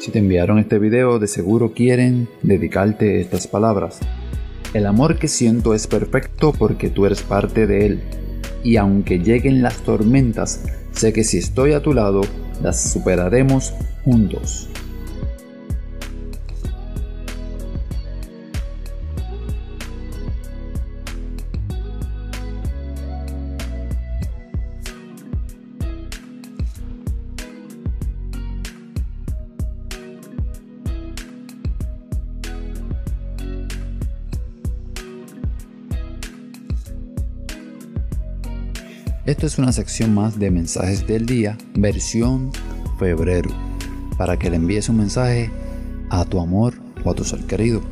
[0.00, 4.00] Si te enviaron este video, de seguro quieren dedicarte estas palabras.
[4.72, 8.00] El amor que siento es perfecto porque tú eres parte de él.
[8.64, 12.22] Y aunque lleguen las tormentas, sé que si estoy a tu lado,
[12.62, 14.70] las superaremos juntos.
[39.26, 42.50] Esto es una sección más de mensajes del día, versión
[42.98, 43.50] febrero,
[44.16, 45.50] para que le envíes un mensaje
[46.08, 46.72] a tu amor
[47.04, 47.82] o a tu ser querido.